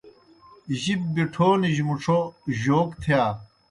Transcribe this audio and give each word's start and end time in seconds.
جِب 0.81 1.01
بِٹھونِجیْ 1.13 1.83
مُڇھو 1.87 2.19
جوک 2.61 2.89
تِھیا 3.01 3.23